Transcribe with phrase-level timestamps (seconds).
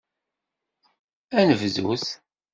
[1.37, 2.05] Ad nebdut!